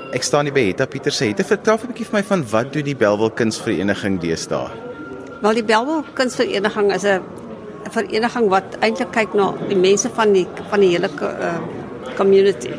[0.00, 2.72] Ek staan hier by Hetta Pieter sê, "Het vertel 'n bietjie vir my van wat
[2.72, 4.70] doen die Belwel Kunsvereniging deesdae?"
[5.42, 7.20] Wel die Belwel Kunsvereniging is 'n
[7.90, 11.60] vereniging wat eintlik kyk na die mense van die van die hele uh,
[12.16, 12.70] community.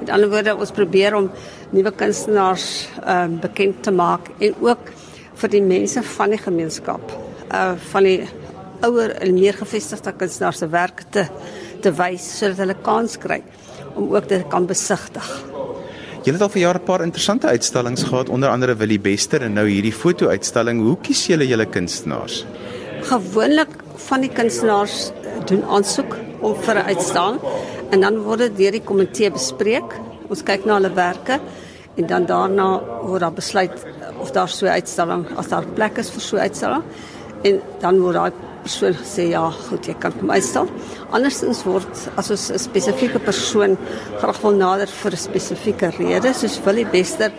[0.00, 1.30] Met ander woorde, ons probeer om
[1.70, 4.92] nuwe kunstenaars uh, bekend te maak en ook
[5.34, 7.12] vir die mense van die gemeenskap,
[7.52, 8.28] uh van die
[8.82, 11.26] ouer en meer gevestigde kunstenaars se werk te
[11.80, 13.42] te wys sodat hulle kans kry
[13.94, 15.47] om ook dit kan besigtig.
[16.28, 19.52] Julle het al vir jare 'n paar interessante uitstallings gehad, onder andere Willie Bester en
[19.52, 20.80] nou hierdie foto-uitstalling.
[20.80, 22.44] Hoe kies julle julle kunstenaars?
[23.02, 27.40] Gewoonlik van die kunstenaars eh, doen aansoek om vir 'n uitstalling
[27.90, 29.96] en dan word dit deur die komitee bespreek.
[30.28, 31.40] Ons kyk na hulle werke
[31.96, 33.86] en dan daarna word daar besluit
[34.20, 36.82] of daar so 'n uitstalling as daar plek is vir so 'n uitstalling
[37.42, 38.32] en dan word daai
[38.68, 40.68] persoon gesê ja, goed, jy kan kom uitstel.
[41.16, 41.88] Andersins word
[42.20, 43.78] as ons 'n spesifieke persoon
[44.20, 47.32] graag wil nader vir 'n spesifieke rede, soos Willie Bester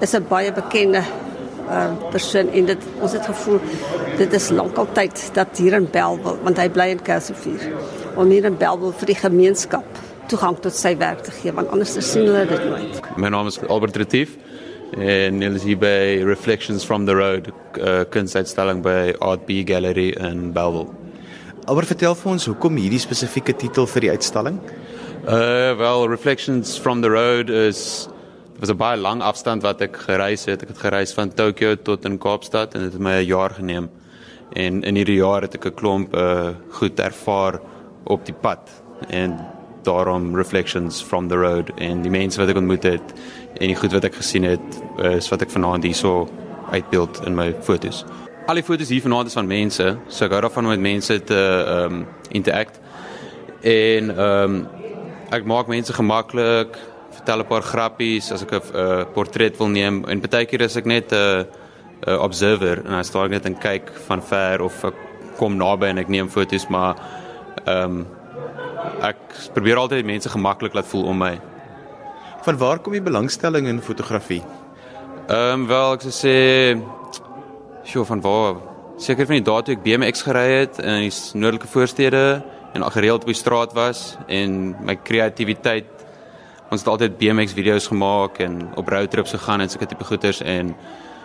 [0.00, 1.02] is 'n baie bekende
[1.68, 3.60] uh, persoon en dit ons het gevoel
[4.18, 7.72] dit is lankal tyd dat hier in Belwel, want hy bly in Kersivier,
[8.16, 9.84] om hier in Belwel vir die gemeenskap
[10.28, 13.00] toegang tot sy werk te gee, want anders sien hulle dit nooit.
[13.16, 14.36] My naam is Albert Retief
[14.96, 20.10] en hulle is hier by Reflections from the Road uh, kunstuitstalling by Art B Gallery
[20.20, 20.90] in Bellville.
[21.66, 24.58] Maar vertel vir ons hoekom hierdie spesifieke titel vir die uitstalling?
[25.22, 28.08] Uh well Reflections from the Road is
[28.58, 30.62] was 'n baie lang afstand wat ek gereis het.
[30.62, 33.90] Ek het gereis van Tokyo tot in Kaapstad en dit het my 'n jaar geneem.
[34.52, 37.60] En in hierdie jaar het ek 'n klomp uh goed ervaar
[38.04, 38.68] op die pad
[39.08, 39.38] en
[39.84, 43.14] daarom Reflections from the Road en die mense wat ek ontmoet het
[43.60, 46.28] en die goed wat ek gesien het is wat ek vanaand hierso
[46.72, 48.04] uitbeeld in my fotos.
[48.46, 51.18] Al die fotos hier vanaand is van mense, so ek hou daarvan om met mense
[51.28, 52.80] te ehm um, interact.
[53.62, 54.62] En ehm um,
[55.32, 56.76] ek maak mense gemaklik,
[57.12, 60.76] vertel 'n paar grappies as ek 'n uh, portret wil neem en baie keer is
[60.76, 61.44] ek net 'n uh,
[62.08, 64.94] uh, observer en dan staan ek net en kyk van ver of ek
[65.38, 66.96] kom naby en ek neem fotos, maar
[67.64, 68.06] ehm um,
[69.00, 69.16] ek
[69.54, 71.40] probeer altyd mense gemaklik laat voel om my.
[72.42, 74.42] Van waar kom die belangstelling in fotografie?
[75.28, 76.36] Ehm um, wel ek sou sê
[77.84, 78.56] sjoe van waar
[79.02, 82.42] seker van die dae toe ek BMX gery het in die noordelike voorstede
[82.72, 85.88] en gereeld op die straat was en my kreatiwiteit
[86.72, 90.74] ons het altyd BMX video's gemaak en op roadtrips gegaan en sulke tipe goeters en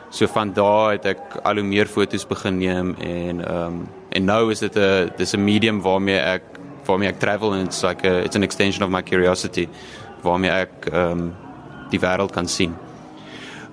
[0.09, 4.25] so van daai het ek al hoe meer fotos begin neem en ehm um, en
[4.25, 6.43] nou is dit 'n dis 'n medium waarmee ek
[6.87, 9.67] waarmee ek travel and it's like a, it's an extension of my curiosity
[10.23, 11.27] waarmee ek ehm um,
[11.87, 12.73] die wêreld kan sien.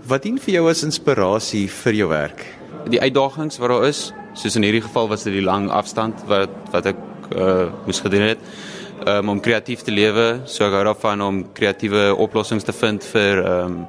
[0.06, 2.44] Wat dien vir jou as inspirasie vir jou werk?
[2.92, 6.54] Die uitdagings wat daar is, soos in hierdie geval was dit die lang afstand wat
[6.70, 7.00] wat ek
[7.34, 8.44] uh, moes gedoen het
[9.06, 10.44] um, om kreatief te lewe.
[10.46, 13.84] So ek hou daarvan om kreatiewe oplossings te vind vir ehm um,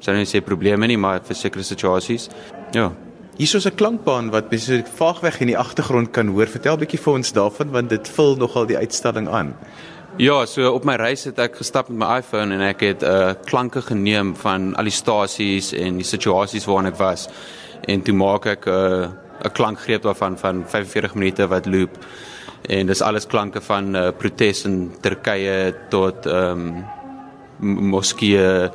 [0.00, 2.30] sou net sê probleme nie, maar vir sekere situasies.
[2.72, 2.86] Ja.
[3.36, 6.46] Hier is 'n klankbaan wat besig vaagweg in die agtergrond kan hoor.
[6.46, 9.54] Vertel 'n bietjie vir ons daarvan want dit vul nogal die uitstalling aan.
[10.16, 13.32] Ja, so op my reis het ek gestap met my iPhone en ek het uh
[13.44, 17.28] klanke geneem van al die stasies en die situasies waarin ek was.
[17.86, 19.08] En toe maak ek 'n uh,
[19.44, 21.98] 'n klankgreep daarvan van 45 minute wat loop.
[22.68, 26.84] En dis alles klanke van uh protes in Turkye tot ehm
[27.60, 28.70] um, moskee,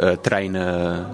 [0.00, 1.04] uh treine,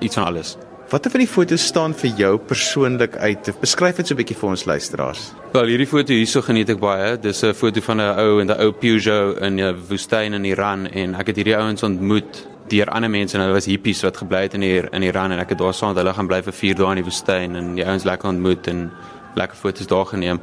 [0.00, 0.56] iets van alles.
[0.94, 3.48] Watter van die fotos staan vir jou persoonlik uit?
[3.58, 5.32] Beskryf dit so 'n bietjie vir ons luisteraars.
[5.52, 7.18] Wel, hierdie foto hierso geniet ek baie.
[7.18, 10.86] Dis 'n foto van 'n ou in 'n ou Peugeot in 'n woestyn in Iran
[10.86, 14.42] en ek het hierdie ouens ontmoet deur ander mense en hulle was hippies wat gebly
[14.42, 16.52] het in hier in Iran en ek het daar saam met hulle gaan bly vir
[16.52, 18.92] 4 dae in die woestyn en die ouens lekker ontmoet en
[19.34, 20.40] lekker foto's daar geneem.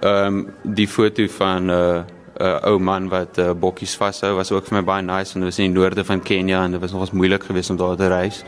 [0.00, 2.02] Ehm um, die foto van 'n uh,
[2.40, 5.40] 'n uh, ou man wat uh, bokkies vashou was ook vir my baie nice en
[5.40, 7.96] dit was in die noorde van Kenia en dit was nogals moeilik geweest om daar
[7.96, 8.44] te reis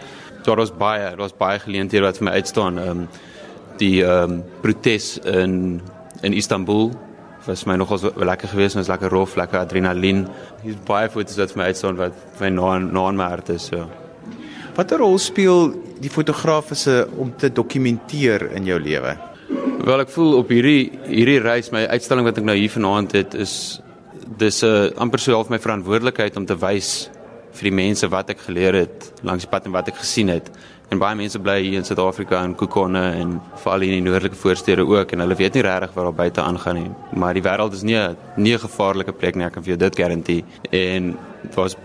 [0.47, 2.79] daar was baie daar was baie geleenthede wat vir my uitstaan.
[2.79, 3.09] Ehm um,
[3.81, 5.81] die ehm um, protes in
[6.23, 6.91] in Istanbul
[7.47, 10.27] was my nogals lekker geweest, was lekker rof, lekker adrenalien.
[10.63, 13.69] Hier's baie foto's wat vir my uitstaan wat my na na in my hart is
[13.71, 13.87] so.
[14.77, 15.71] Watter rol speel
[16.03, 19.17] die fotografiese om te dokumenteer in jou lewe?
[19.87, 23.35] Wel ek voel op hierdie hierdie reis my uitstalling wat ek nou hier vanaand het
[23.35, 23.81] is
[24.37, 27.09] dis 'n uh, amper so half my verantwoordelikheid om te wys
[27.57, 30.51] vir die mense wat ek geleer het langs die pad en wat ek gesien het.
[30.93, 34.85] En baie mense bly hier in Suid-Afrika in Kokonne en veral in die noordelike voorstede
[34.87, 36.91] ook en hulle weet nie regtig wat daar buite aangaan nie.
[37.19, 37.99] Maar die wêreld is nie
[38.37, 40.45] nie 'n gevaarlike plek nie, ek kan vir jou dit garandeer.
[40.71, 41.77] En dit was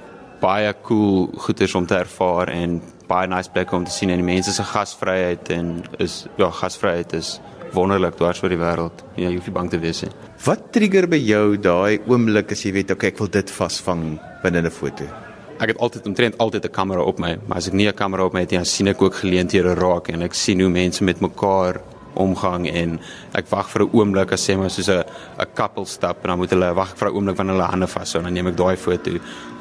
[0.41, 4.33] baie cool goeders om te ervaar en baie nice plekke om te sien en die
[4.33, 7.39] mense se gasvryheid en is ja, gasvryheid is
[7.74, 9.03] wonderlik dwars oor die wêreld.
[9.15, 10.12] Ja, jy hoef nie bang te wees nie.
[10.45, 14.62] Wat trigger by jou daai oomblik as jy weet okay, ek wil dit vasvang binne
[14.62, 15.31] 'n foto?
[15.62, 18.25] Ek het altyd omtrent altyd 'n kamera op my, maar as ek nie 'n kamera
[18.25, 21.04] op my het nie, dan sien ek ook geleenthede raak en ek sien hoe mense
[21.04, 21.81] met mekaar
[22.13, 23.00] omgang en
[23.34, 25.04] ek wag vir 'n oomblik as sê maar soos 'n
[25.40, 28.18] 'n couple stap en dan moet hulle wag vir 'n oomblik wanneer hulle hande vashou
[28.19, 29.12] en dan neem ek daai foto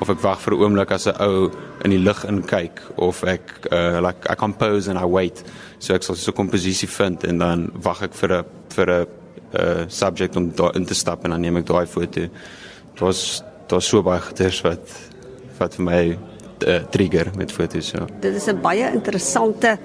[0.00, 1.50] of ek wag vir 'n oomblik as 'n ou
[1.85, 5.44] in die lug inkyk of ek uh, like I compose and I wait
[5.79, 9.06] so ek sal so 'n komposisie vind en dan wag ek vir 'n vir 'n
[9.52, 12.20] uh, subject om daar in te stap en dan neem ek daai foto.
[12.20, 15.11] Dit was was so baie geters wat
[15.60, 18.06] wat vir my uh, trigger met fotos so.
[18.20, 19.78] Dit is 'n baie interessante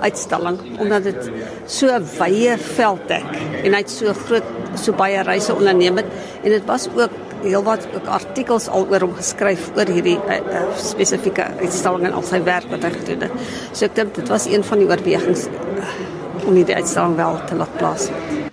[0.00, 1.30] uitstalling omdat dit
[1.66, 3.30] so 'n wye veld dek
[3.64, 4.44] en hy het so groot
[4.74, 6.06] so baie reise onderneem het
[6.42, 7.10] en dit was ook
[7.42, 12.22] heelwat ook artikels al oor hom geskryf oor hierdie uh, uh, spesifieke uitstalling en al
[12.22, 13.32] sy werk wat hy gedoen het.
[13.72, 17.54] So ek dink dit was een van die oorwegings uh, om hierdie uitstalling wel te
[17.54, 18.52] laat plaasvind.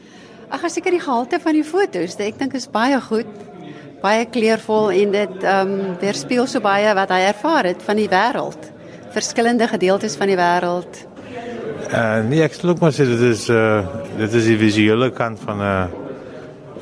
[0.52, 3.30] Ag, seker die gehalte van die fotos, ek dink is baie goed.
[4.02, 8.10] Baie kleurvol en dit ehm um, weerspieël so baie wat hy ervaar het van die
[8.10, 8.70] wêreld.
[9.14, 11.04] Verskillende gedeeltes van die wêreld.
[11.92, 13.84] Uh, nee, ek sê ook maar sê dit is uh
[14.18, 16.02] dit is die visuele kant van 'n uh,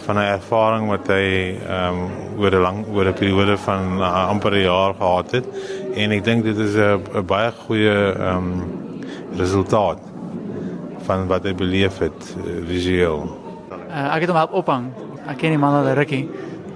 [0.06, 4.28] van 'n ervaring wat hy ehm um, oor 'n lang oor 'n periode van uh,
[4.30, 5.48] amper 'n jaar gehad het
[5.96, 8.48] en ek dink dit is 'n baie goeie ehm um,
[9.36, 10.00] resultaat
[11.04, 13.28] van wat hy beleef het uh, visueel.
[13.90, 14.86] Uh, ek het hom help ophang.
[15.28, 16.30] Ek ken die man al rukkie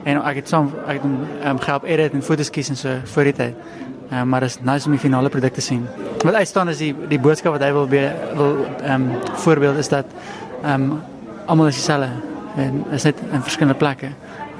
[0.04, 1.08] en ek het saam ek het
[1.50, 3.56] um, gehelp edit en foto's kies en so voor die tyd.
[4.12, 5.88] Uh, maar dit is nice om die finale produk te sien.
[6.24, 8.04] Wat uitstaan is die die boodskap wat hy wil be,
[8.36, 9.10] wil ehm um,
[9.46, 10.06] voorbeeld is dat
[10.64, 11.02] ehm um,
[11.46, 12.10] almal is dieselfde
[12.56, 14.12] en is net in verskillende plekke.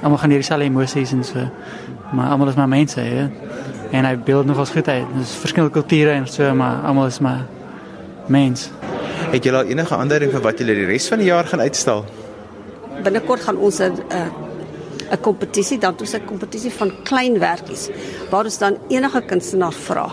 [0.02, 1.48] Almal gaan hierdie selfde emosies en so.
[2.12, 3.28] Maar almal is maar mense, ja.
[3.90, 5.06] En hy beeld nogals goed uit.
[5.18, 7.44] Dis verskillende kulture en so, maar almal is maar
[8.26, 8.70] mens.
[9.30, 12.04] Het julle al enige aandering vir wat julle die res van die jaar gaan uitstal?
[13.02, 13.92] Binnekort gaan ons 'n
[15.10, 17.88] 'n kompetisie dan toe 'n kompetisie van klein werkies
[18.30, 20.10] waar ons dan enige kunstenaar vra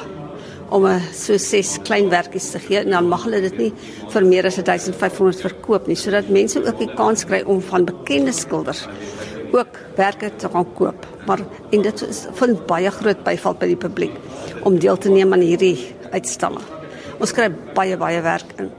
[0.69, 3.73] om 'n so ses klein werkies te gee en dan mag hulle dit nie
[4.09, 8.31] vir meer as 1500 verkoop nie sodat mense ook die kans kry om van bekende
[8.31, 8.88] skilders
[9.51, 11.05] ook werke te gaan koop.
[11.25, 11.39] Maar
[11.69, 14.15] en dit is vind baie groot byval by die publiek
[14.63, 15.77] om deel te neem aan hierdie
[16.11, 16.63] uitstalling.
[17.19, 18.71] Ons kry baie baie werk in.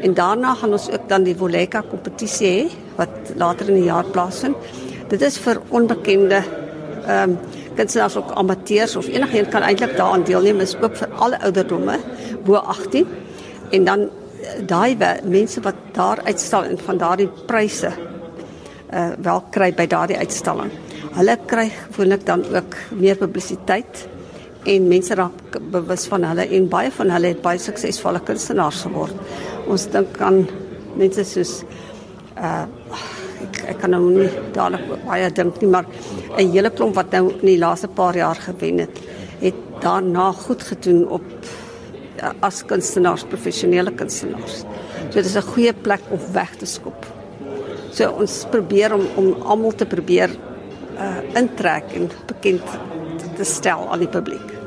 [0.00, 2.62] En daarna gaan ons ook dan die Voleka kompetisie hê
[2.96, 4.56] wat later in die jaar plaasvind.
[5.10, 6.42] Dit is vir onbekende
[7.00, 7.38] ehm um,
[7.74, 10.60] kunstenaars of amateurs of enigiemand kan eintlik daaraan deelneem.
[10.60, 11.96] Is oop vir alle ouderdomme
[12.44, 13.06] bo 18.
[13.70, 17.90] En dan eh, daai mense wat daar uitstal en van daardie pryse
[18.90, 20.70] uh wel kry by daardie uitstalling.
[21.14, 24.06] Hulle kry gewoonlik dan ook meer publisiteit
[24.64, 29.14] en mense raak bewus van hulle en baie van hulle het baie suksesvolle kunstenaars geword.
[29.66, 30.44] Ons dink aan
[30.98, 31.62] mense soos
[32.36, 32.66] uh
[33.70, 35.86] ek, kan nou nie dadelik baie dink nie, maar
[36.38, 39.00] 'n hele klomp wat nou in die laaste paar jaar gewen het,
[39.40, 41.24] het daarna goed gedoen op
[42.22, 44.64] uh, as kunstenaars, professionele kunstenaars.
[45.10, 47.06] So dit is 'n goeie plek om weg te skop.
[47.92, 50.30] So ons probeer om om almal te probeer
[50.98, 52.62] uh intrek en bekend
[53.36, 54.59] te stel aan die publiek.